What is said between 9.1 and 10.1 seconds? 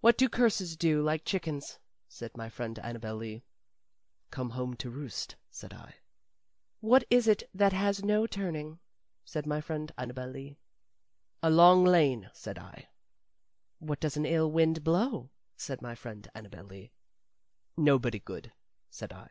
said my friend